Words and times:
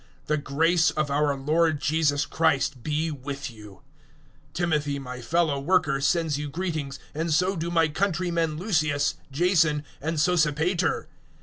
The 0.25 0.35
grace 0.37 0.89
of 0.89 1.11
our 1.11 1.35
Lord 1.37 1.79
Jesus 1.79 2.25
Christ 2.25 2.81
be 2.81 3.11
with 3.11 3.51
you! 3.51 3.83
016:021 4.49 4.53
Timothy, 4.55 4.97
my 4.97 5.21
fellow 5.21 5.59
worker, 5.59 6.01
sends 6.01 6.39
you 6.39 6.49
greetings, 6.49 6.97
and 7.13 7.31
so 7.31 7.55
do 7.55 7.69
my 7.69 7.87
countrymen 7.87 8.57
Lucius, 8.57 9.13
Jason 9.31 9.83
and 10.01 10.17
Sosipater. 10.19 11.05